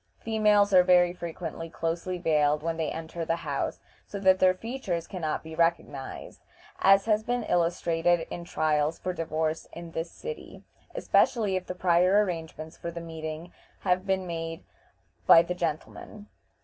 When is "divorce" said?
9.13-9.67